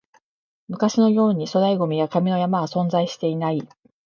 [0.67, 3.61] 昔のように粗大ゴミや紙の山は存在していない